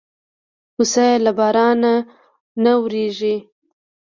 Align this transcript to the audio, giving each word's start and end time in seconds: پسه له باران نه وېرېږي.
پسه 0.75 1.07
له 1.25 1.31
باران 1.37 1.83
نه 2.63 2.71
وېرېږي. 2.81 3.35